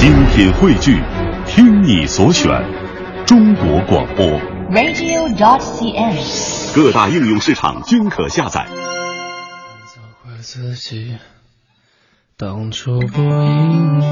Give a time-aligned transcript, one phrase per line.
[0.00, 0.98] 精品汇聚，
[1.46, 2.48] 听你所选，
[3.26, 4.24] 中国广播。
[4.70, 6.74] radio.cn。
[6.74, 8.66] 各大应用市场均可下载。
[9.84, 11.18] 责怪自己
[12.38, 14.08] 当初不应该，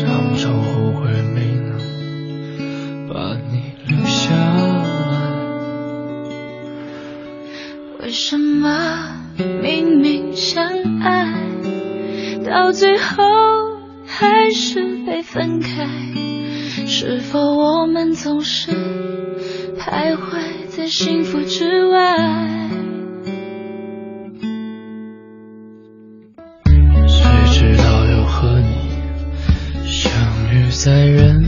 [0.00, 1.78] 常常后悔没能
[3.08, 4.84] 把你留下来。
[8.00, 9.17] 为什么
[9.62, 10.66] 明明相
[11.00, 11.32] 爱，
[12.44, 13.24] 到最后
[14.06, 15.86] 还是被分开？
[16.86, 18.72] 是否我们总是
[19.78, 22.16] 徘徊在幸福之外？
[27.06, 28.74] 谁知道又和你
[29.86, 30.10] 相
[30.52, 31.47] 遇在人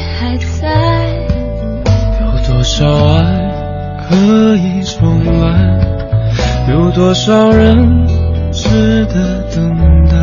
[4.11, 5.79] 可以重来？
[6.69, 8.05] 有多少人
[8.51, 10.13] 值得等待？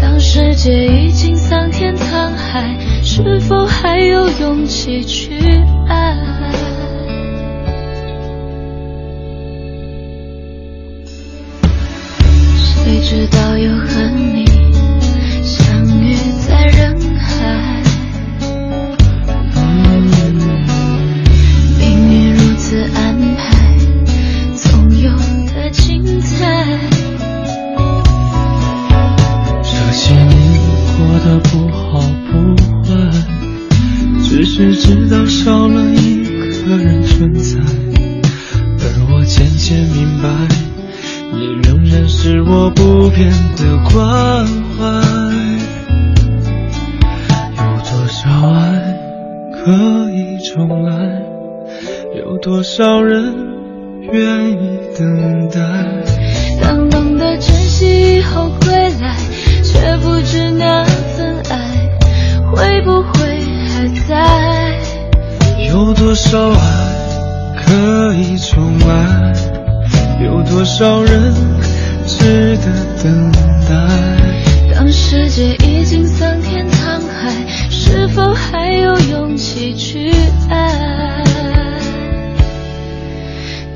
[0.00, 5.34] 当世界已经桑田沧海，是否还有勇气去
[5.88, 6.16] 爱？
[12.54, 14.44] 谁知道又和你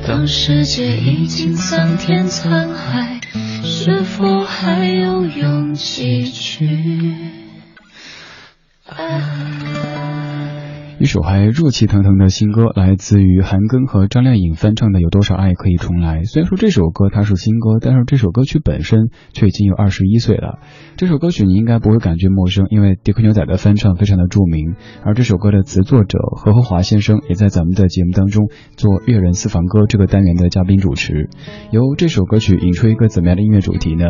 [0.09, 3.21] 当世界已经桑田沧海，
[3.63, 6.67] 是否还有勇气去
[8.87, 9.21] 爱？
[10.99, 16.23] 一首还热气腾腾的新歌，来自于韩庚和张靓颖翻唱的《有多少爱可以重来》。
[16.25, 20.59] 虽然说这首歌它是新歌，但是这首歌曲本身却已经有二十一岁了。
[20.97, 24.75] 这首歌曲你应该不会感觉陌生，因为迪克牛仔的翻唱非常的著名。
[25.01, 31.29] 而这首歌的词作者何和华先生也在咱们的节目当中做粤人私房歌这个单元的嘉宾主持。
[31.71, 34.03] 由这首歌曲引出一个怎么样的音乐主题呢？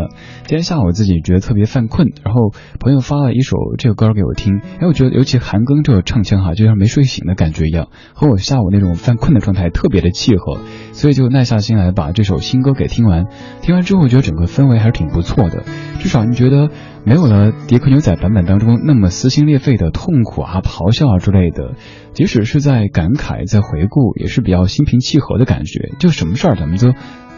[0.47, 10.61] 今天下午自己觉得特别犯困，然后朋友发了一首这个歌给我听，哎，我觉得尤其韩庚这个唱腔哈，就像没睡醒的感觉一样，和我下午那种犯困的状态特别的契合，
[10.93, 13.25] 所以就耐下心来把这首新歌给听完。
[13.61, 15.63] 听完之后，觉得整个氛围还是挺不错的，
[15.99, 16.69] 至少你觉得
[17.03, 21.75] 没有了迪克牛仔版本当中那么撕心裂肺的痛苦啊、咆哮啊之类的，
[22.13, 25.91] 即使是在感慨、在回顾，也是比较心平气和的感觉。
[25.99, 26.93] 就什么事儿咱们都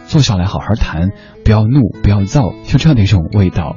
[0.05, 1.09] 坐下来好好谈，
[1.43, 3.75] 不要怒，不要躁，就这样的一种味道。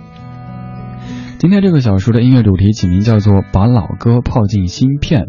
[1.44, 5.26] 今天这个小说的音乐主题起名叫做《把老歌泡进芯片》。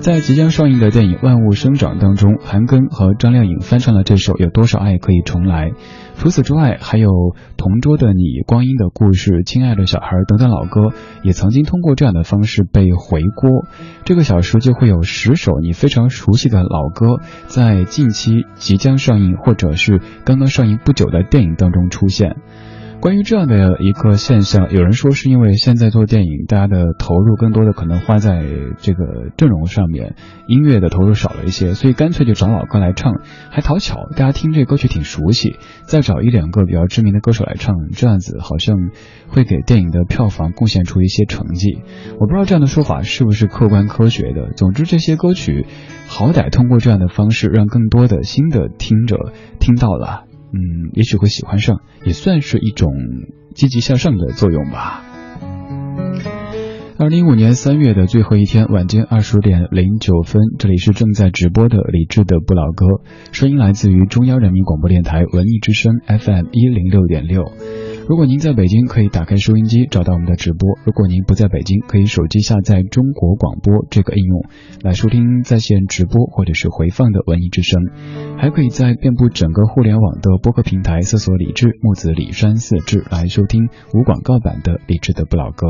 [0.00, 5.68] 在即将上映的电影《万物生长》当中，韩庚和张靓颖翻唱了这首《有多少爱可以重来》。
[6.16, 7.10] 除此之外，还有
[7.58, 13.66] 《同桌的你》《光阴的故事》《亲爱的小孩》等等老歌，也曾经通过这样的方式被回锅。
[14.06, 22.36] 这个小说就会有十首你非常熟悉的老歌，在近期即将上映或者是刚刚上映不久的电影当中出现。
[23.00, 28.42] 关于这样的一个现象，有人说是因为现在做电影，大家的投入更多的可能花在
[28.78, 30.16] 这个阵容上面，
[30.48, 38.74] 音乐的投入少了一些，所以干脆就找老歌来唱，还讨巧，大家听这歌曲挺熟悉，再找一两个比较知名的歌手来唱，这样子好像
[39.28, 41.78] 会给电影的票房贡献出一些成绩。
[42.18, 44.50] 我不知道这样的说法是不是客观科学的。
[44.56, 45.66] 总之，这些歌曲
[46.08, 50.27] 好歹通过这样的方式，让更多的新的听者听到了。
[50.52, 52.92] 嗯，也许会喜欢上，也算是一种
[53.54, 55.04] 积极向上的作用吧。
[56.98, 62.86] 二零一五年三月的最后一天，晚间二十点零九分，这里是正在直播的李志的不老歌，
[63.30, 67.44] 声音来自于中央人民广播电台文艺之声 FM 一零六点六。
[68.08, 74.44] 如果您在北京，可以打开收音机找到我们的直播；如果您不在北京，可以手机下载中国广播这个应用
[74.82, 77.78] 来收听在线直播或者是回放的文艺之声。
[78.38, 85.66] 还可以在遍布整个互联网的播客平台搜索“李志木子李山四志”来收听无广告版的李志的不老歌。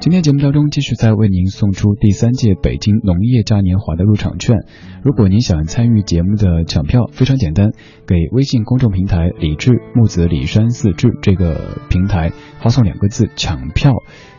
[0.00, 4.66] 今天节目当中继续在为您送出第三届北京农业嘉年华的入场券。
[5.02, 7.70] 如果您想参与节目的抢票，非常简单，
[8.06, 11.53] 给微信公众平台“李志木子李山四志”这个。
[11.88, 13.92] 平台发送两个字“抢票”，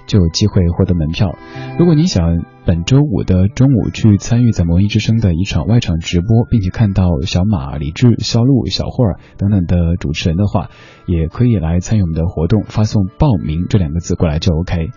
[0.08, 1.36] 就有机会获得门票。
[1.80, 10.70] 如果你想本周五的中午去参与在《魔音之声》的一场外场直播，并且看到小马、李志、肖路、小慧儿等等的主持人的话，
[11.06, 14.90] 也可以来参与我们的活动，发送“报名”这两个字过来就 OK。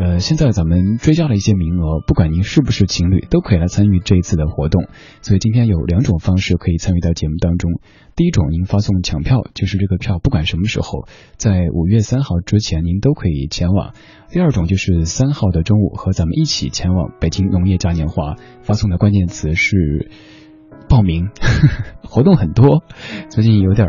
[0.00, 4.88] 呃，现在咱们追加了一些名额，不管您是不是情侣，都可以来参与这一次的活动。
[5.20, 7.70] 所以今天有两种方式可以参与到节目当中。
[8.16, 11.06] 第一种，您发送抢票，就是这个票，不管什么时候，
[11.36, 13.94] 在五月三号之前，您都可以前往。
[14.30, 20.10] 第二种就是三号的中午和咱们一起前往北京农业嘉年华，发送的关键词是
[20.88, 21.28] 报名。
[22.02, 22.82] 活动很多，
[23.30, 23.86] 最近有点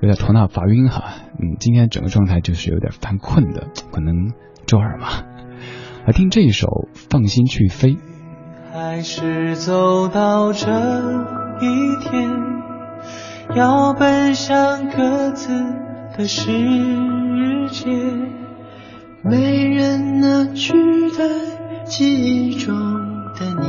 [0.00, 4.32] 有点头脑发晕哈，嗯，今天整个状态就是有点犯困的，可能
[4.66, 5.31] 周二嘛。
[6.04, 6.66] 来听这一首
[7.10, 7.90] 《放心去飞》。
[8.72, 10.66] 还是走到这
[11.60, 12.28] 一天，
[13.54, 15.48] 要奔向各自
[16.18, 16.50] 的世
[17.70, 17.86] 界，
[19.22, 20.72] 没人能取
[21.16, 21.24] 代
[21.84, 22.74] 记忆中
[23.38, 23.68] 的你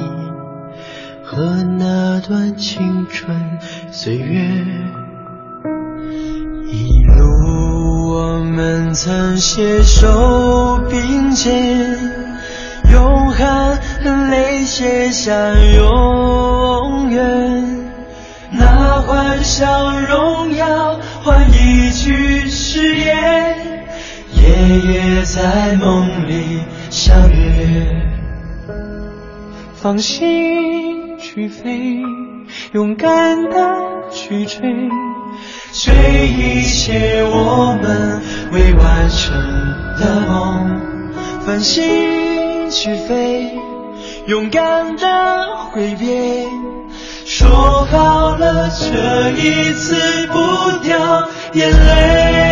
[1.23, 3.59] 和那段青春
[3.91, 4.41] 岁月。
[6.71, 7.23] 一路
[8.05, 11.97] 我们曾携手并肩。
[12.91, 15.33] 用汗和泪写下
[15.75, 17.91] 永远，
[18.51, 23.55] 那欢笑荣耀换一句誓言，
[24.33, 24.43] 夜
[24.91, 27.87] 夜在梦里相约。
[29.75, 32.01] 放心去飞，
[32.73, 33.57] 勇敢的
[34.11, 34.89] 去追，
[35.73, 38.21] 追一切我们
[38.51, 39.35] 未完成
[39.99, 40.81] 的梦。
[41.45, 42.53] 繁星。
[42.75, 43.51] 去飞，
[44.25, 45.05] 勇敢的
[45.71, 46.43] 挥别，
[47.23, 52.42] 说好了这一次不掉眼泪。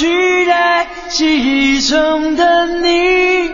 [0.00, 3.50] 取代记忆中的你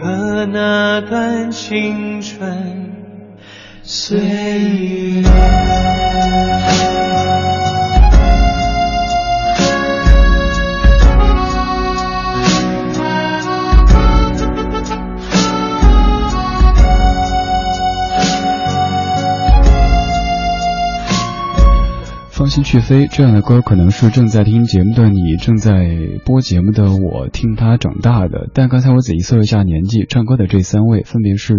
[0.00, 2.90] 和那段青春。
[3.82, 5.22] 岁月。
[22.48, 28.48] 心去飞这样的歌，可能是正在听节目的你，正在播节目的我听他长大的。
[28.54, 31.54] 但刚才我仔细搜一下年纪，唱歌的这三位分别是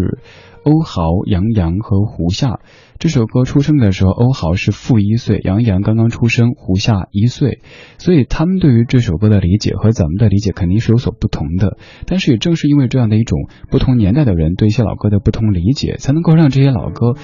[0.64, 2.60] 欧豪、杨洋和胡夏。
[2.98, 7.60] 这首歌出生的时候，欧豪是负一岁，杨洋刚刚出生，胡夏一岁，
[7.98, 11.78] 所以他们对于这首歌的理解和咱们的理解肯定是有所不同的。
[12.08, 13.38] 但是也正是因为这样的一种
[13.70, 17.16] 不同年代的人对一些老歌的不同理解，才能够让这些老歌。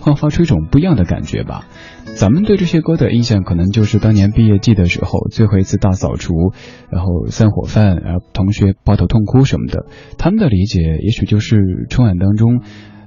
[0.00, 1.66] 焕发出一种不一样的感觉吧。
[2.16, 6.34] 咱们对这些歌的印象，可能就是当年毕业季的时候，最后一次大扫除，
[6.90, 9.86] 然后散伙饭，然后同学抱头痛哭什么的。
[10.18, 12.62] 他们的理解，也许就是春晚当中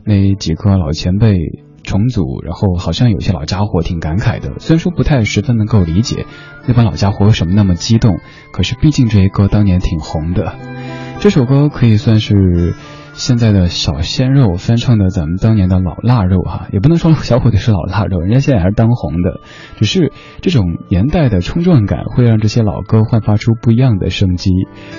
[0.05, 1.35] 那几个老前辈
[1.83, 4.53] 重组，然后好像有些老家伙挺感慨的。
[4.59, 6.25] 虽然说不太十分能够理解
[6.65, 8.19] 那帮老家伙为什么那么激动，
[8.53, 10.55] 可是毕竟这些歌当年挺红的。
[11.19, 12.73] 这首歌可以算是。
[13.13, 19.39] 现在的小鲜肉翻唱的咱们当年的老腊肉哈，也不能说小虎队是老腊肉，人家现在还是当红的，
[19.77, 24.49] 只是这种年代的冲撞感会让这些老歌焕发出不一样的生机。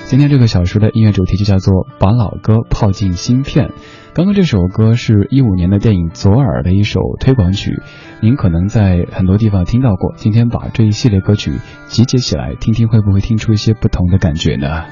[0.05, 3.71] 今天这个小说的音乐主题就叫做把老歌泡进芯片。
[4.13, 7.81] 刚刚这首歌是一五年的电影《左耳》的一首推广曲，
[8.21, 10.13] 您可能在很多地方听到过。
[10.15, 11.51] 今天把这一系列歌曲
[11.87, 14.85] 集结起来听听，会不会听出一些不同的感觉呢？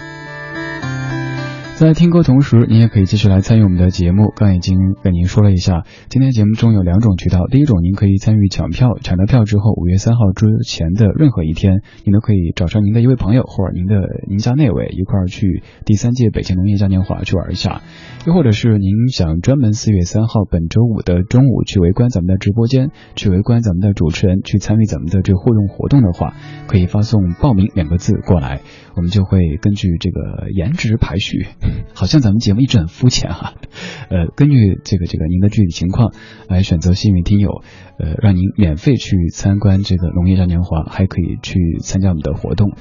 [1.75, 4.31] 在听歌同时，您也可以继续来参与我们的节目。
[4.35, 7.39] 刚已经跟您说了一下，今天节目中有两种渠道。
[7.51, 13.95] 第一种，您可以参与抢票，抢到票之后，五月三号之前的任何一天，您都可以找上您的一位朋友或者您的
[14.29, 17.81] 您家那位一块儿去第三届北京农业嘉年华去玩一下。
[18.27, 26.35] 又或者是您想专门四月三号本周五的中午去围观咱们的直播间，去围观咱们的主持人，去参与咱们的这个互动活动的话，
[26.67, 28.61] 可以发送“报名”两个字过来，
[28.95, 31.47] 我们就会根据这个颜值排序。
[31.95, 33.53] 好像咱们节目一直很肤浅哈，
[34.09, 36.13] 呃，根据这个这个您的具体情况
[36.49, 37.63] 来选择幸运听友，
[37.97, 42.71] 呃，让您免费去参观这个农业嘉年华，还可以去参加我们的活动。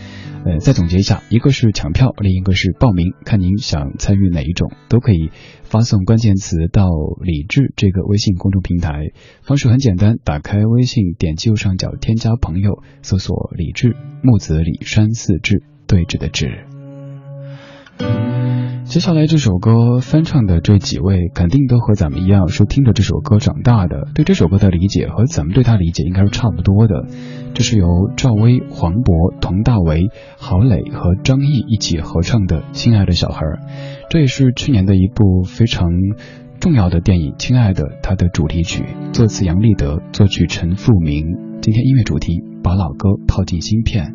[0.45, 5.31] 呃，再总结一下，一个是抢票，另一个是报名，看您想参与哪一种，都可以
[5.63, 6.89] 发送关键词到
[7.21, 9.13] 李智这个微信公众平台，
[9.43, 16.72] 方式很简单，打开微信，点击右上角添加朋友，搜索李智木子李山寺志对峙的志。
[18.85, 27.07] 接下来这首歌翻唱的这几位，肯定都和咱们一样，是听着这首歌长大的，对这首歌的理解和咱们对他理解应该是差不多的。
[27.55, 33.47] 这是由赵薇、黄渤、佟大为、郝蕾和张译一起合唱的《亲爱的小孩》，
[34.11, 35.89] 这也是去年的一部非常
[36.61, 41.25] 重要的电影《亲爱的》它的主题曲，作词杨立德，作曲陈复明。
[41.63, 44.15] 今天音乐主题把老歌套进芯片。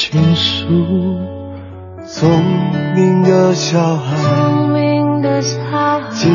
[0.00, 0.64] 倾诉？
[2.08, 2.30] 聪
[2.94, 4.16] 明的小孩，
[6.10, 6.32] 今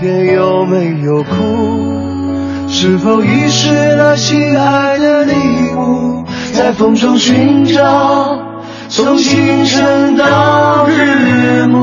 [0.00, 1.34] 天有没有哭？
[2.66, 5.34] 是否遗失了心爱的礼
[5.76, 6.24] 物？
[6.54, 8.38] 在风中寻找，
[8.88, 11.82] 从清晨到日暮。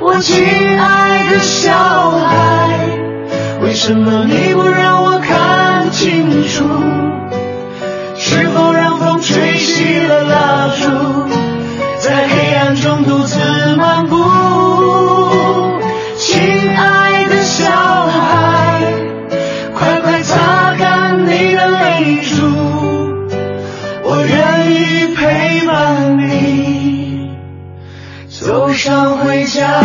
[0.00, 0.42] 我亲
[0.80, 1.74] 爱的小
[2.12, 2.88] 孩，
[3.62, 6.64] 为什么你不让我看清楚？
[9.78, 10.90] 熄了蜡烛，
[12.00, 13.38] 在黑暗中独自
[13.76, 14.16] 漫步？
[16.16, 18.82] 亲爱的小孩，
[19.76, 22.42] 快快擦干你的泪珠，
[24.02, 27.30] 我愿意陪伴你
[28.28, 29.80] 走上回家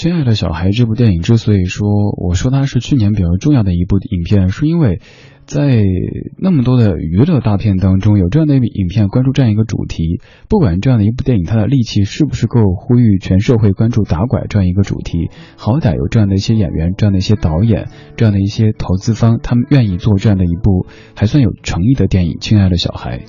[0.00, 4.98] 亲爱的小孩这部电影之所以说我说它是去年比较重要的一部影片，是因为
[5.44, 5.84] 在
[6.38, 10.22] 那么多的娱乐大片当中，有这样的一部影片关注这样一个主题。
[10.48, 22.38] 不管这样的一部电影它的力气是不是够呼吁全社会关注打拐这样一个主题，好歹有这样的一些演员、这样的一些导演、这样的一些投资方，他们愿意做这样的一部还算有诚意的电影。
[22.40, 23.20] 亲爱的小孩。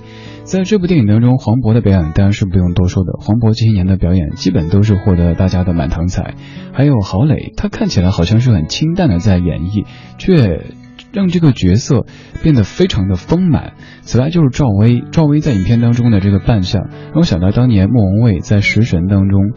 [0.44, 3.14] 在这部电影当中，黄渤的表演当然是不用多说的。
[3.20, 6.34] 黄渤这些年的表演基本都是获得大家的满堂彩。
[6.74, 9.86] 还有郝蕾，她看起来好像是很清淡的在演绎，
[10.18, 10.66] 却
[11.14, 12.06] 让这个角色
[12.44, 13.74] 变得非常的丰满。
[14.02, 19.54] 此外就是赵薇，赵薇在影片当中的这个扮相，让我想到当年莫文蔚在《食神》当中，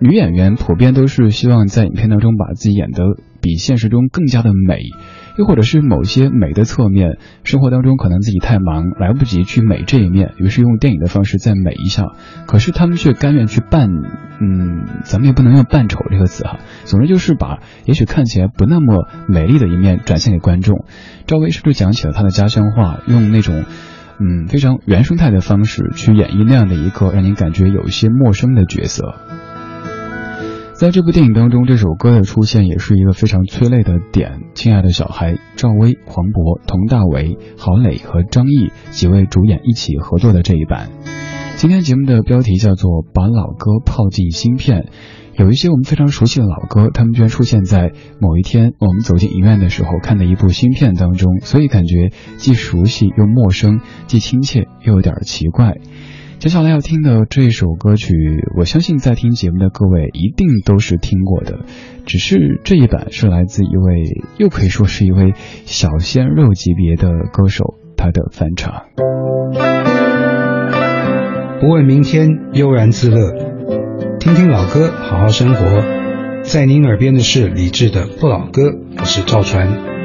[0.00, 3.04] 女演员普遍都是希望在影片当中把自己演得
[3.40, 4.80] 比现实中更加的美。
[5.36, 12.04] 又或者是某些美的侧面，生活当中可能自己太忙，来不及去美这一面，于是用电影的方式再美一下。
[12.46, 13.88] 可是他们却甘愿去扮，
[14.40, 16.58] 嗯，咱们也不能用扮丑这个词哈。
[16.84, 20.84] 总之就是把也许看起来不那么美丽的一面展现给观众。
[21.26, 23.64] 赵薇是不是讲起了她的家乡话，用那种
[24.18, 29.14] 嗯非常原生态的方式去演绎那样的一个让您感觉有一些陌生的角色。
[30.78, 34.42] 在这部电影当中，这首歌的出现也是一个非常催泪的点。
[34.52, 40.90] 亲爱的小孩，赵薇、黄渤、佟大为、郝蕾和张译几位主演一起合作的这一版。
[41.56, 44.82] 今天节目的标题叫做《把老歌泡进新片》，
[45.42, 55.78] 有一些我们非常熟悉的老歌，他们居然出现在某一天我们走进影院的时候看的一部新片当中，所以感觉既熟悉又陌生，既亲切又有点奇怪。
[56.38, 58.12] 接下来要听的这一首歌曲，
[58.56, 61.60] 我相信在听节目的各位一定都是听过的，
[62.04, 64.02] 只是这一版是来自一位
[64.38, 65.32] 又可以说是一位
[65.64, 68.84] 小鲜肉级别的歌手，他的翻唱。
[71.60, 73.32] 不问明天，悠然自乐，
[74.20, 75.82] 听听老歌，好好生活。
[76.42, 78.62] 在您耳边的是李志的《不老歌》，
[78.98, 79.95] 我是赵传。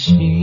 [0.00, 0.39] 见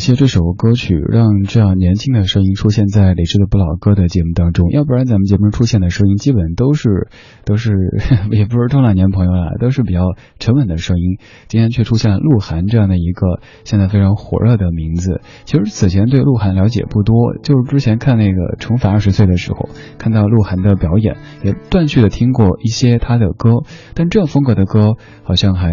[0.00, 4.70] 谢这首歌曲，让这样年轻的声音出现在李志的不老歌的节目当中。
[4.70, 7.08] 要不然咱们节目出现的声音，基本都是
[7.44, 7.74] 都是
[8.32, 10.06] 也不是中老年朋友了，都是比较
[10.38, 11.18] 沉稳的声音。
[11.48, 15.20] 今天却出现了鹿晗这样的一个现在非常火热的名字。
[15.44, 23.50] 其实此前对鹿晗了解不多，就是之前看那个《重返二十岁》的时候，看到鹿晗的表演，也断续的听过一些他的歌，
[23.94, 25.72] 但这样风格的歌好像还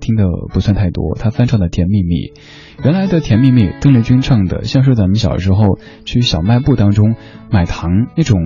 [0.00, 1.16] 听的不算太多。
[1.18, 2.14] 他翻唱的《甜蜜蜜》。
[2.84, 7.14] 原来的《甜蜜蜜》，邓丽君唱的，像是咱们小时候去小卖部当中
[7.50, 8.38] 买糖那种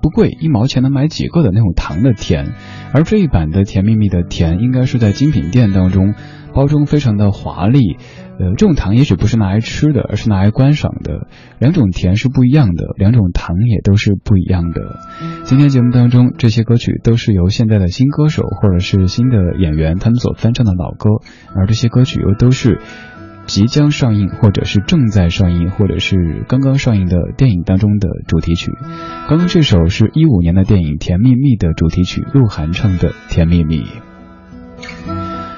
[0.00, 2.54] 不贵，一毛钱能买几个的那种糖的甜。
[2.94, 6.14] 而这一版的《甜蜜蜜》的甜，应该是在精品店当中
[6.54, 7.98] 包装非常的华丽。
[8.40, 11.28] 呃，这种糖也许不是拿来吃的，而是拿来观赏的。
[11.60, 14.98] 两种甜是不一样的，两种糖也都是不一样的。
[15.44, 21.10] 今天节目当中，这些歌曲都是由现在的新歌手或者是新的演员他们所翻唱的老歌，
[21.54, 22.80] 而这些歌曲又都是。
[23.46, 28.72] 即将上映，或者是正在上映，或者是刚刚上映的电影当中的主题曲。
[29.28, 33.82] 刚刚这首是一五年的电影《甜蜜蜜》的主题曲，鹿晗唱的《甜蜜蜜》。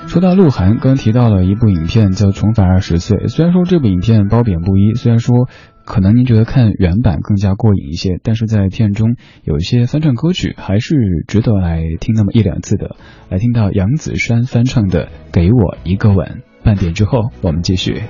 [0.09, 5.49] 说到鹿晗，刚提到了一部影片叫《重返二十岁》，虽然说这部影片褒贬不一，虽然说
[5.85, 10.97] 可能您觉得看原版更加过瘾一些，但是在片中有一些翻唱歌曲还是
[11.27, 12.97] 值得来听那么一两次的。
[13.29, 16.43] 来听到杨子姗翻唱的《给我一个吻》。
[16.67, 18.03] 半点之后，我们继续。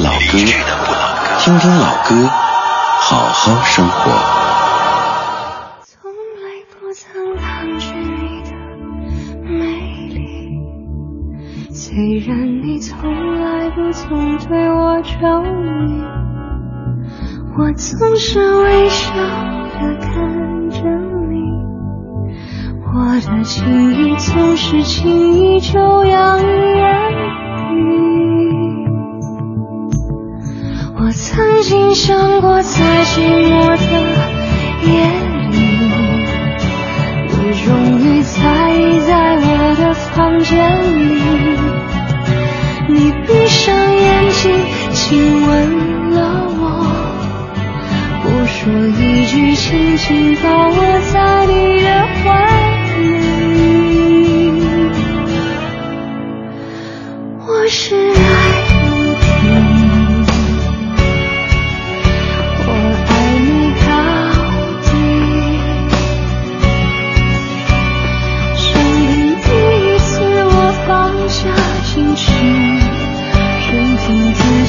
[0.00, 0.38] 老歌，
[1.40, 2.14] 听听老歌，
[3.00, 4.12] 好好生活。
[5.82, 8.50] 从来不曾抗拒你的
[9.44, 9.58] 美
[10.14, 10.20] 丽，
[11.74, 12.28] 虽然
[12.62, 12.96] 你从
[13.40, 16.04] 来不曾对我着迷，
[17.58, 20.78] 我总是微笑的看着
[21.28, 21.34] 你，
[22.86, 26.46] 我的情意总是轻易就扬言
[27.74, 28.07] 于。
[31.20, 33.82] 曾经想过，在寂寞的
[34.86, 34.88] 夜
[35.50, 35.58] 里，
[37.26, 37.66] 你终
[37.98, 38.38] 于在
[38.70, 40.54] 意在我的房间
[41.08, 41.18] 里。
[42.86, 44.48] 你闭上眼睛，
[44.94, 45.50] 亲吻
[46.12, 46.16] 了
[46.56, 46.62] 我，
[48.22, 50.78] 不说一句，轻轻抱我
[51.12, 51.88] 在你的
[52.22, 52.22] 怀
[52.94, 52.96] 里。
[57.44, 58.47] 我是爱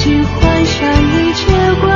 [0.00, 1.89] 自己幻想一切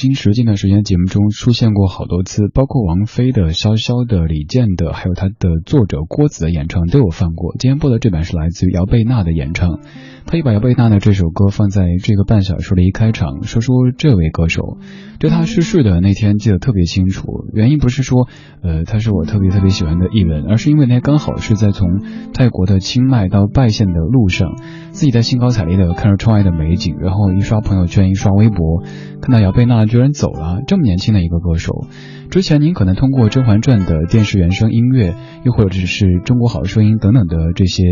[0.02, 7.54] 《金石》近段时间节目中出现过好多次，包括王菲的、潇潇的、李健的，还有他的作者郭子的演唱都有放过。
[7.58, 9.78] 今天播的这版是来自于姚贝娜的演唱，
[10.24, 14.78] 他也把姚贝娜的这首歌放在这个半小时的一开场，说说这位歌手。
[15.18, 18.26] 对他逝世的那天记得特别清楚，原因不是说，
[18.62, 22.00] 呃，他是我特别特别喜欢的艺人，而是因为那天刚好是在从
[22.32, 24.56] 泰国的清迈到拜县的路上，
[24.92, 28.82] 自己在兴高采烈的看着窗外的美景，然后一刷朋友圈，一刷微博，
[29.20, 29.50] 看到姚。
[29.50, 31.84] 贝娜居然走了，这么年轻的一个歌手。
[32.30, 37.82] 之前您可能通过《甄嬛传》的电视原声音乐，又或者是《中国好声音》等等的这些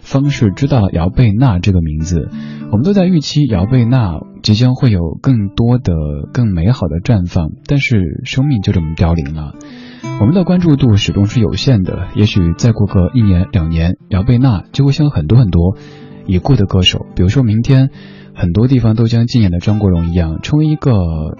[0.00, 2.28] 方式，知道了姚贝娜这个名字。
[2.70, 5.92] 我们都在预期姚贝娜即将会有更多的、
[6.32, 9.56] 更美好的绽放，但是生命就这么凋零了。
[10.20, 15.76] 我们的关注度始终是有限的，也许再过个一年两年，姚贝娜就会像很多很多
[16.26, 17.90] 已故的歌手，比如说明天。
[18.40, 20.92] 很多地方都将纪念的张国荣一样，成为一个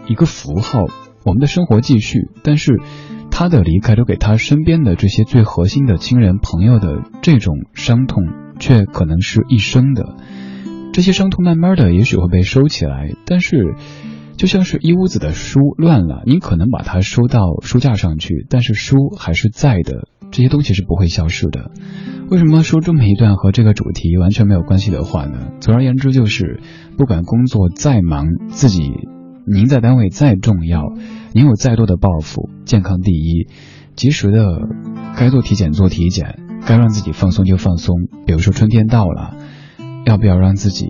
[0.07, 0.85] 一个符号。
[1.25, 2.79] 我们的生活继续，但是
[3.31, 8.25] 他的离开，都给他身边的这些最核心的亲人朋友的这种伤痛，
[8.59, 10.15] 却可能是一生的。
[10.93, 13.77] 这些伤痛慢慢的，也许会被收起来，但是
[14.37, 21.71] 就像是一屋子的书乱了，你可能把它收到书架上去，但是书还是在的，这些东西是不会消失的。
[22.31, 25.49] 为什么说这么一段和这个主题完全没有关系的话呢？
[25.61, 26.61] 总而言之，就是
[26.97, 28.93] 不管工作再忙，自己
[29.47, 30.93] 您在单位再重要，
[31.33, 33.49] 您有再多的抱负，健康第一，
[33.97, 34.61] 及时的
[35.17, 37.97] 该做体检做体检，该让自己放松就放松。
[38.27, 39.35] 比如说春天到了，
[40.07, 40.87] 要不要让自己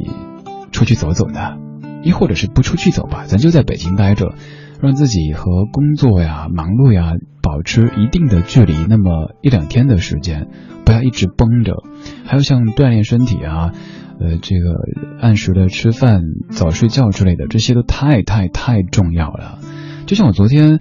[0.72, 1.56] 出去走走呢？
[2.02, 4.34] 亦或者是不出去走吧，咱就在北京待着，
[4.82, 7.12] 让自己和工作呀、忙碌呀
[7.42, 10.48] 保持一定的距离，那么一两天的时间。
[10.84, 11.84] 不要一直绷着，
[12.24, 13.72] 还有像锻炼身体啊，
[14.18, 14.74] 呃，这个
[15.20, 19.58] 按时的吃饭、早睡觉之类的，这些都太太太重要了。
[20.06, 20.80] 就像我昨天，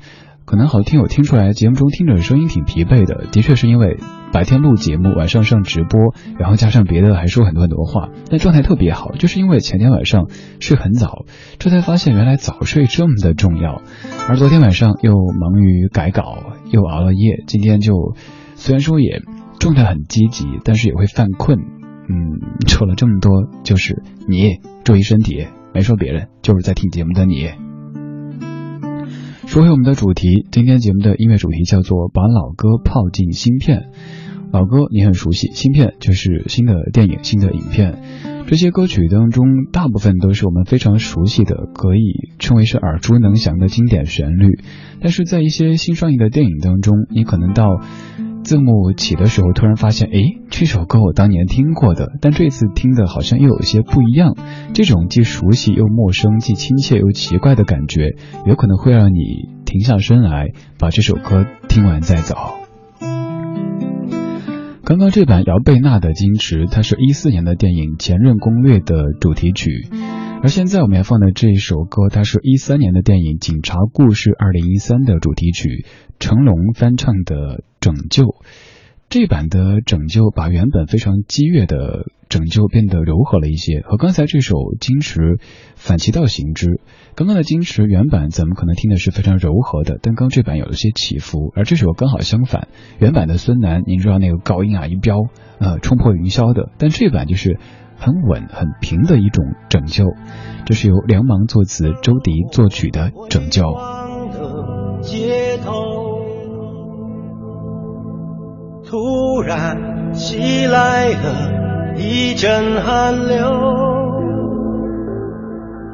[0.50, 4.00] 可能好多听友听出来，节目中听着声音挺疲惫的，的确是因为
[4.34, 10.26] 白天录节目，晚上上直播，然后加上别的还说很多很多话，但状态特别好，就是因为前天晚上
[10.60, 11.26] 睡很早，
[11.60, 13.84] 这才发现原来早睡这么的重要。
[14.28, 18.16] 而昨天晚上又忙于改稿，又熬了夜，今天就
[18.56, 19.22] 虽然说也。
[19.60, 21.60] 状态很积极，但是也会犯困。
[21.60, 27.69] 嗯，说了这么多，就是你注意身体，没说别人，就是在听节目的你。
[29.50, 33.90] 说回我们的主题，今天节目的音乐主题叫做“把老歌泡进芯片”。
[34.54, 38.00] 老歌你很熟悉，芯片就是新的电影、新的影片。
[38.46, 44.60] 这些歌曲当中，大部分都是我们非常熟悉的，可以称为是耳熟能详的经典旋律。
[45.02, 47.82] 但是在一些新上映的电影当中，你可能到。
[48.44, 54.36] 字幕起的时候，突然发现，哎，这首歌我当年听过的，但这次听的好像又有些不一样。
[54.74, 59.20] 这种既熟悉又陌生，既亲切又奇怪的感觉，有可能会让你
[59.66, 60.48] 停下身来，
[60.80, 62.36] 把这首歌听完再走。
[64.84, 69.88] 刚刚这版姚贝娜的《矜持》，它是一四年的电影《前任攻略》的主题曲。
[70.42, 75.86] 而现在我们要放的这一首歌，它是一三年的电影《警察故事二零一三》的主题曲，
[76.18, 77.36] 成龙翻唱的
[77.82, 78.24] 《拯救》。
[79.10, 81.76] 这版的《拯救》把原本非常激越的
[82.30, 85.20] 《拯救》变得柔和了一些，和刚才这首《矜持》
[85.76, 86.80] 反其道行之。
[87.16, 92.70] 刚刚的《矜持》原版咱们可能听的是非常柔和的，但刚这版有一些起伏，而这首刚好相反。
[92.98, 95.18] 原版的孙楠，您知道那个高音啊一飙，
[95.60, 97.60] 呃冲破云霄的，但这版就是。
[98.00, 100.06] 很稳、很平的一种拯救，
[100.66, 103.64] 这是由梁芒作词、周迪作曲的《拯救》。
[105.02, 105.74] 街头
[108.86, 113.38] 突然袭来了一阵寒流，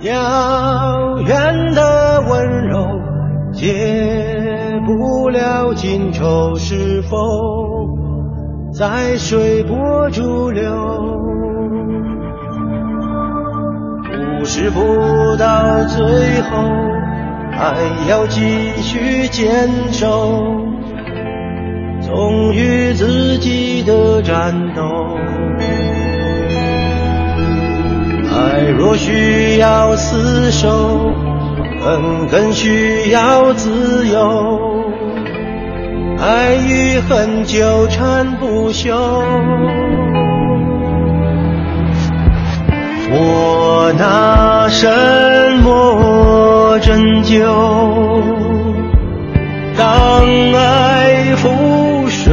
[0.02, 2.86] 遥远的温柔
[3.52, 7.18] 解不了今愁，是否
[8.74, 10.72] 在随波逐流？
[14.16, 16.64] 故事不到最后，
[17.52, 17.76] 还
[18.10, 18.42] 要继
[18.82, 20.42] 续坚守，
[22.02, 24.82] 忠于自己的战斗。
[28.38, 31.12] 爱若需要厮守，
[31.82, 34.84] 恨更需要自由。
[36.20, 38.96] 爱与恨纠缠不休。
[43.12, 44.88] 我拿什
[45.64, 47.40] 么拯救？
[49.78, 52.32] 当爱覆水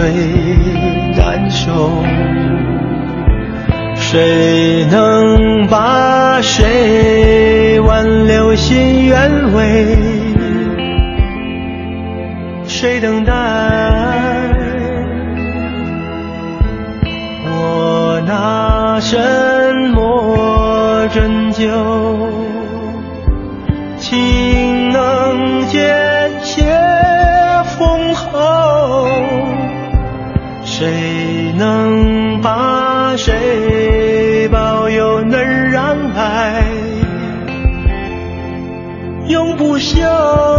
[1.17, 1.71] 难收，
[3.97, 9.97] 谁能把谁挽留心原委，
[12.65, 13.33] 谁等待？
[17.45, 19.19] 我拿什
[21.63, 22.29] 拯救？
[24.01, 26.65] 情能见血
[27.79, 29.07] 封喉，
[30.65, 35.21] 谁能把谁保佑？
[35.23, 36.65] 能让爱
[39.29, 40.52] 永不朽。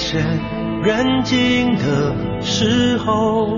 [0.00, 0.24] 深
[0.82, 3.48] 人静的时候，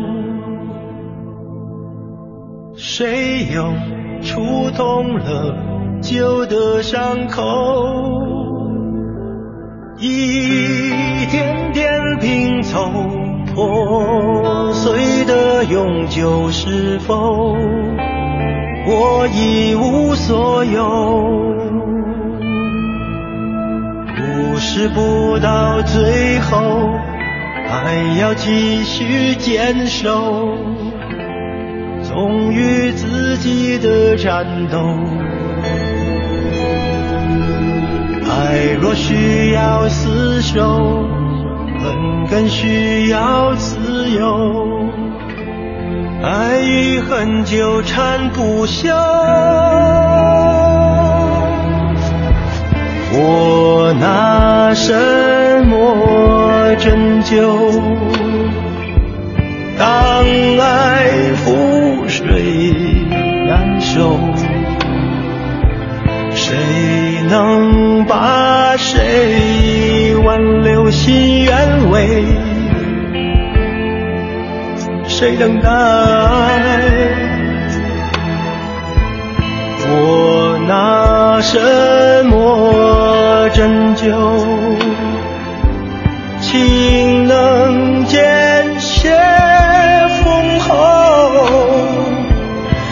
[2.74, 3.72] 谁又
[4.20, 5.54] 触痛了
[6.02, 7.42] 旧的伤口？
[9.98, 11.88] 一点点
[12.20, 12.90] 拼凑
[13.54, 17.54] 破碎的永久，是否
[18.84, 21.71] 我一无所有？
[24.64, 26.88] 是不到最后，
[27.68, 30.56] 还要继续坚守，
[32.08, 34.78] 忠于自己的战斗。
[38.30, 41.04] 爱若需要厮守，
[41.82, 44.88] 恨更需要自由。
[46.22, 48.88] 爱与恨纠缠不休。
[53.14, 54.92] 我拿什
[55.66, 57.70] 么拯救？
[59.78, 60.24] 当
[60.58, 61.10] 爱
[61.44, 62.74] 覆水
[63.46, 64.18] 难收，
[66.34, 66.56] 谁
[67.28, 72.24] 能把谁挽留心愿为？
[75.06, 75.68] 谁等待？
[79.94, 81.01] 我拿
[81.40, 84.06] 什么拯救？
[86.40, 89.10] 情能见血
[90.22, 90.74] 封喉，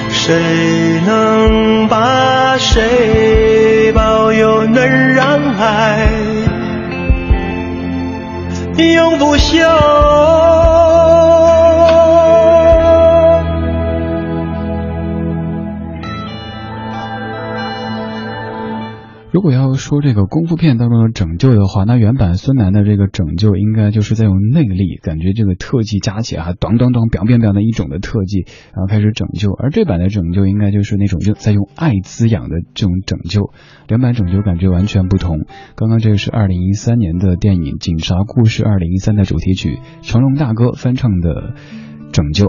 [0.08, 0.34] 谁
[1.06, 4.64] 能把谁保佑？
[4.64, 5.26] 能让
[5.58, 6.08] 爱
[8.76, 9.99] 永不朽。
[19.90, 29.50] 说这个功夫片当中的拯救的话，那原版孙楠的这个拯救应该就是在用内力，感觉这个特技加起来啊，当当当，表变表的一种的特技，然后开始拯救。
[29.50, 33.50] 而这版的拯救应该就是那种就在用爱滋养的这种拯救，
[33.88, 35.40] 两版拯救感觉完全不同。
[35.74, 41.54] 刚刚这个是二零一三年的电影《警察故事二零一三》的主题曲，成龙大哥翻唱的。
[42.12, 42.46] 拯救，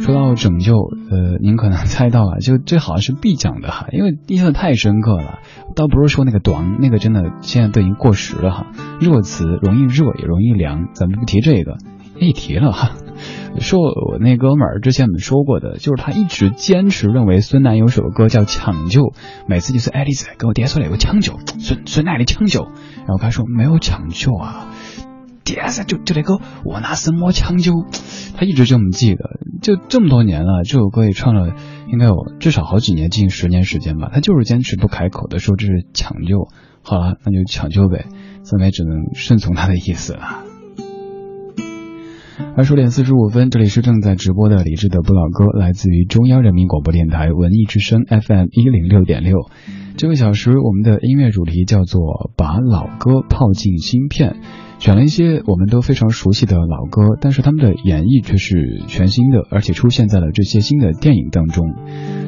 [0.00, 5.40] 说到拯救，呃，您可能 猜到啊，就这好像是必讲的哈，因为印象太深刻了。
[5.74, 8.66] 倒不是说那个短，那个真的现在都已经过时了哈。
[9.00, 11.78] 热词容易热也容易凉，咱们不提这个，
[12.18, 12.92] 一提了哈。
[13.60, 19.12] 说我那哥们儿之前我们说过的，就是他一直坚持认为孙楠有首歌叫抢救，
[19.48, 24.66] 每次就是爱丽丝给我叠出来有个抢救，孙孙楠的抢救，然后他说没有抢救啊。
[25.44, 27.72] 第三就就那个我拿什么抢救？
[28.36, 31.54] 他一直这么记得，就这么多年了，这首歌也唱了，
[31.92, 34.10] 应该有至少好几年，近十年时间吧。
[34.12, 36.48] 他就是坚持不开口的说这是抢救，
[36.82, 38.06] 好了，那就抢救呗，
[38.42, 40.44] 咱们也只能顺从他的意思了。
[42.56, 49.36] 二十点四十五分，这里是正在直播的李志的不老歌，来自于中央人民广播电台文艺之声 FM 一零六点六。
[49.96, 54.36] 这个小时我们的音乐主题叫做把老歌泡进芯片。
[54.84, 61.64] 选了一些我们都非常熟悉的老歌，但是他们的演绎却是全新的，而且出现在了这些新的电影当中。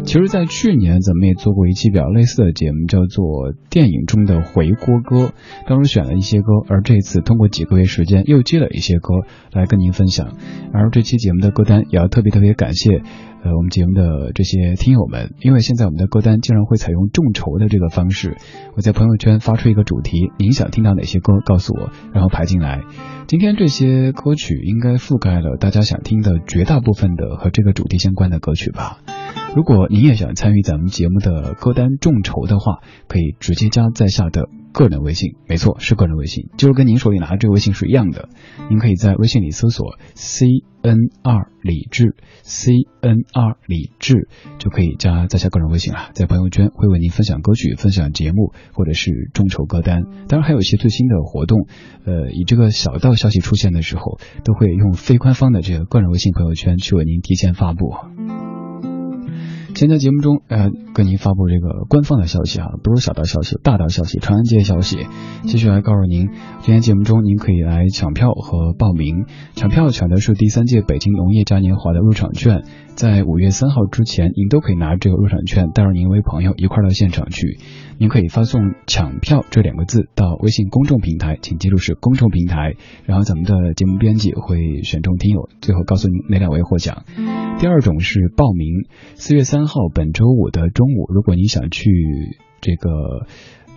[0.05, 5.27] 其实，在去年咱们也做过一期比较类似的节目，叫做《电影中的回锅歌》，
[5.67, 9.13] 当中选了一些歌，而这次通过几个月时间又接了一些歌
[9.53, 10.33] 来跟您分享。
[10.73, 13.03] 而这期节目的歌单也要特别特别感谢。
[13.47, 18.37] 呃，我们节目的这些听友们，因为现在我们的歌单竟然会采用众筹的这个方式，
[18.75, 22.83] 我在朋友圈发出一个主题，您想听到哪些歌，告诉我，然后排进来。
[23.29, 28.99] 今天这些歌曲应该覆盖了大家想听的绝大部分的和这个主题相关的歌曲吧。
[29.55, 34.49] 如果您也想参与咱们节目的歌单众筹的话，可以直接加在下的。
[34.77, 38.29] 个人微信，没错，是个人微信，就是跟您手里拿的这个微信是一样的。
[38.69, 40.45] 您可以在微信里搜索 C
[40.83, 46.11] N R 李志，C N R 李志就可以加在下个人微信了。
[46.13, 51.67] 在朋友圈会为您分享歌曲、分享节目或者是众筹歌单，当然还有一些最新的活动。
[52.05, 58.46] 呃，以这个小道消息出现的时候，都会用非官方的这个个人微信朋友圈去为您提前发布。
[59.77, 65.07] 先在节目中，呃，跟您发布这个官方的消息啊，不是小道消息，大道消息，长安街消息。
[65.43, 66.31] 继续来告诉您，
[66.63, 69.27] 今天节目中您可以来抢票和报名。
[69.55, 72.63] 抢票抢的是第三届北京农业嘉年华的入场券，
[72.95, 77.59] 在五月三号之前，您都可以拿这个入场券带着您一位朋友一块到现场去。
[77.99, 82.75] 您可以发送“抢票”这两个字到微信公众平台，请记录是公众平台。
[83.07, 87.05] 然后咱们的节目编辑会选中听友，最后告诉您哪两位获奖。
[87.59, 91.91] 第二种是报名，四月三号本周五的中午，如果您想去
[92.61, 93.27] 这个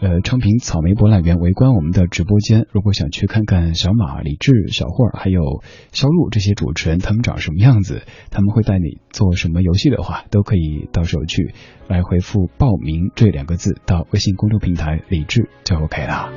[0.01, 11.53] 呃昌平草莓博览园围观我们的直播间，如果想去看看小马、李志、小霍儿还有肖路这些主持人他们长什么样子，他们会带你做什么游戏的话，都可以到时候去
[11.87, 16.29] 来回复报名这两个字到微信公众平台李志就 OK 了。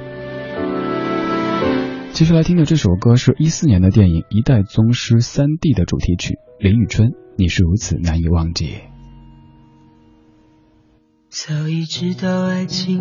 [2.13, 7.13] 接下来听的这首歌是一四年的电影《一代宗师》三 D 的主题曲，林宇春。
[7.39, 8.75] 你是如此难以忘记。
[11.31, 13.01] 早已知道爱情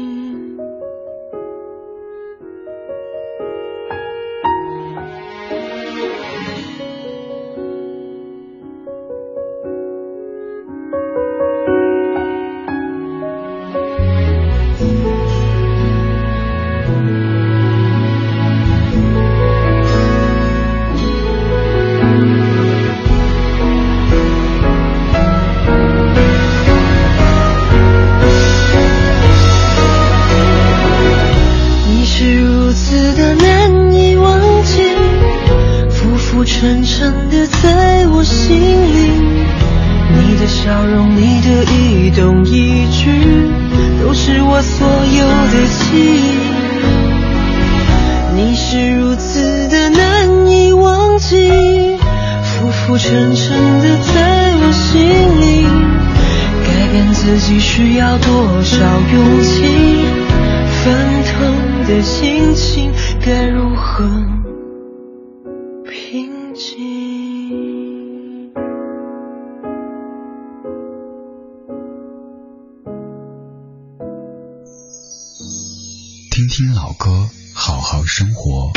[78.21, 78.71] 生活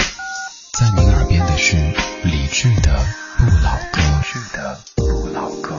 [0.73, 2.99] 在您耳边的是理智的
[3.37, 4.01] 不老歌。
[4.55, 5.77] 的不老歌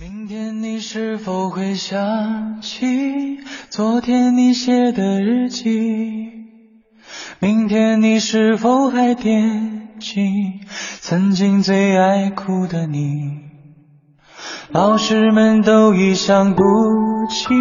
[0.00, 6.30] 明天你是否会想起昨天你写的日记？
[7.40, 10.30] 明天你是否还惦记
[11.02, 13.42] 曾经最爱哭的你？
[14.70, 16.62] 老师们都已想不
[17.28, 17.54] 起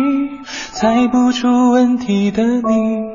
[0.71, 3.14] 猜不出问题的你。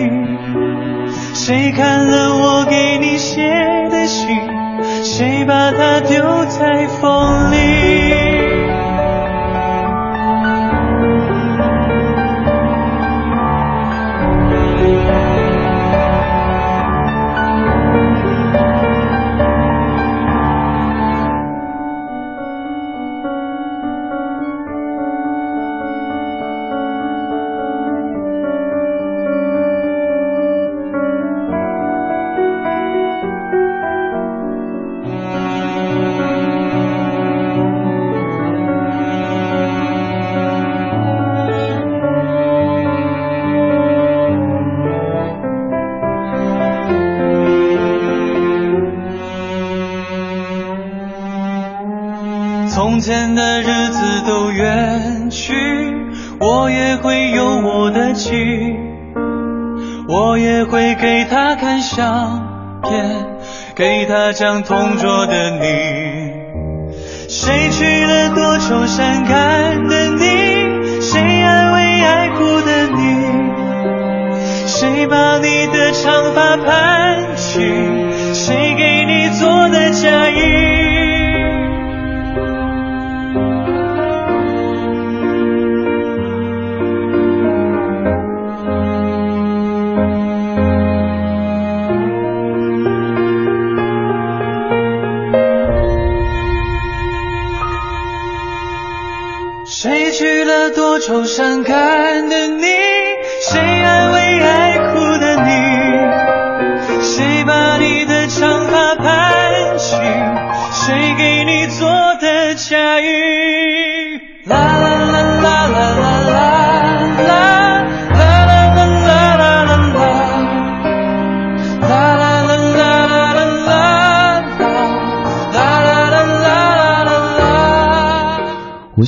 [1.51, 3.41] 谁看了我给你写
[3.89, 4.39] 的信？
[5.03, 6.87] 谁把它丢在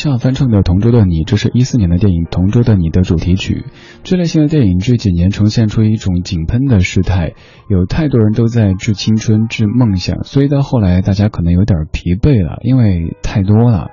[0.03, 3.63] 夏翻唱的《同桌的你》，这是一四年的电影《同桌的你》的主题曲。
[4.03, 7.35] 这类型的电影这几年呈现出一种井喷的事态，
[7.69, 13.91] 有太多人都在致青春、致梦想，所以到后来大家可能有点疲惫了，因为太多了。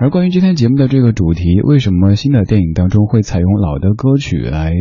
[0.00, 4.72] 而关于今天节目的这个主题，为什么新的电影当中会采用老的歌曲来？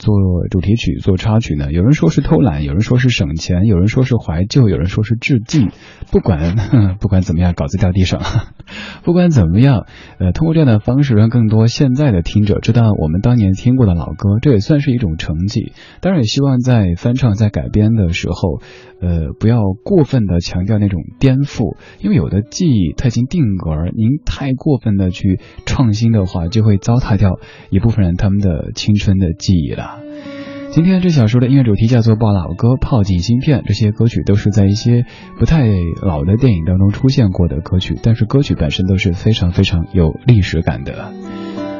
[0.00, 0.16] 做
[0.50, 1.70] 主题曲、做插曲呢？
[1.70, 5.68] 有人说是偷懒，有人说是省钱，有人说是怀旧，有人说是致敬。
[6.10, 6.56] 不管
[6.98, 8.22] 不管怎么样，稿子掉地上。
[9.04, 9.86] 不管怎么样，
[10.18, 15.72] 呃，通过这样的方式，让更多现在的听者知道我们当年听过的老歌，这也算是一种成绩。
[16.00, 18.60] 当然，也希望在翻唱、在改编的时候，
[19.02, 27.38] 呃，不要过分的强调那种颠覆，因为有的记忆它已经定格，您太过分的去创新的话，就会糟蹋掉
[27.68, 29.89] 一部分人他们的青春的记忆了。
[30.72, 35.04] 今天这小说的音乐主题叫做《爆老歌泡进芯片》，这些歌曲都是在一些
[35.38, 35.66] 不太
[36.00, 41.12] 老的电影当中出现过的歌曲，但是歌曲本身都是非常非常有历史感的。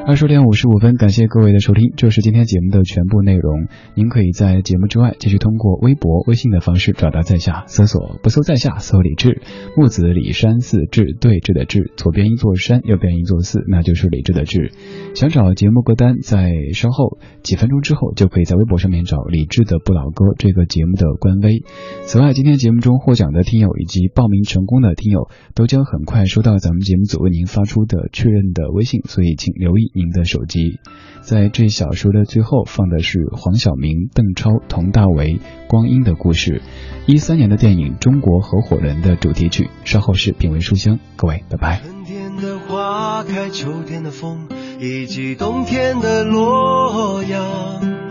[0.07, 3.69] 二十点五十五分，感谢各位的收听，这是今天节目的全部内容。
[3.95, 9.41] 您可以在节目之外继续通过微博、微信的方式找到在下，搜索不搜在下，搜李志，
[9.77, 14.73] 木子李山寺志对峙的志，左边一座山，右边一座寺，那就是李志的志。
[15.15, 21.63] 想找节目歌单，在稍后几分钟之后就可以在微博上面找李志的不老歌这个节目的官微。
[22.07, 29.90] 此外，今天节目中获奖的听友以及报名成功的听友，都将很快收到咱们节目组为您发出的确认的微信，所以请留意。
[29.95, 30.81] 您的手机。
[31.21, 35.39] 在这小说的最后放的是黄晓明、邓超、佟大为、
[35.69, 36.63] 光阴的故事，
[37.07, 39.69] 一三年的电影《中国合伙人》的主题曲。
[39.85, 41.81] 稍后是品味书香，各位拜拜。
[41.83, 44.49] 春天的花开，秋天的风，
[44.81, 48.11] 以及冬天的洛阳。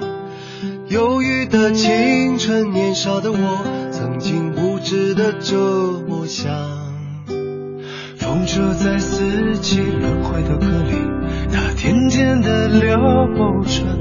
[0.90, 5.56] 忧郁的青春，年少的我，曾经无知的这
[6.08, 6.89] 么想。
[8.20, 10.94] 风车在四季轮回的歌里，
[11.54, 12.98] 它甜甜的流
[13.64, 13.98] 转。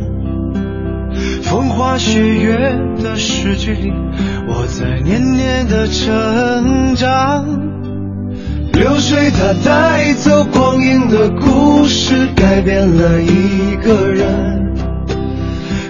[1.43, 2.59] 风花雪月
[3.01, 3.93] 的诗句里，
[4.49, 7.47] 我在年年的成长。
[8.73, 14.75] 流水它带走光阴的故事，改变了一个人。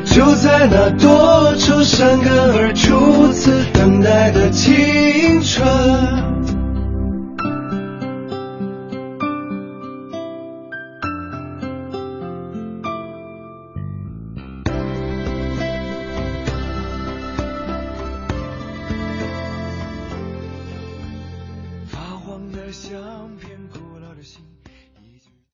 [0.04, 5.66] 就在那多愁善感而初次等待的青春，